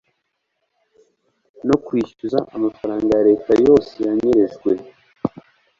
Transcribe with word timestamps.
no 1.67 1.75
kwishyuza 1.85 2.39
amafaranga 2.55 3.11
ya 3.17 3.23
leta 3.29 3.51
yose 3.65 3.93
yanyerejwe 4.05 4.71